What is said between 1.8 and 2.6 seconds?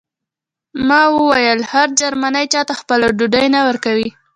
جرمنی